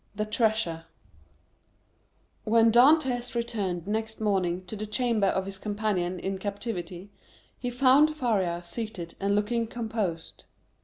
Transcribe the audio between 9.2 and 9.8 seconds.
looking